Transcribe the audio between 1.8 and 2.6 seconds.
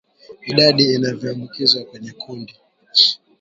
kwenye kundi